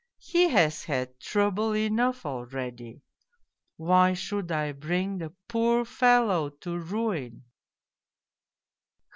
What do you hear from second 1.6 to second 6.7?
enough already: why should I bring the poor fellow